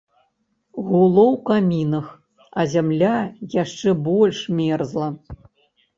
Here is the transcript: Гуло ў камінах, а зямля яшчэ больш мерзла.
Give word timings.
Гуло 0.87 1.25
ў 1.33 1.35
камінах, 1.49 2.07
а 2.61 2.65
зямля 2.73 3.15
яшчэ 3.63 3.89
больш 4.09 4.37
мерзла. 4.61 5.07